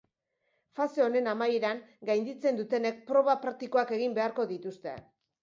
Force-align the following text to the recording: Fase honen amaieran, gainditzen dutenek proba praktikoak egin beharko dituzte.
Fase 0.77 1.03
honen 1.07 1.29
amaieran, 1.33 1.81
gainditzen 2.09 2.59
dutenek 2.63 2.99
proba 3.13 3.37
praktikoak 3.45 3.95
egin 4.01 4.19
beharko 4.19 4.49
dituzte. 4.57 4.97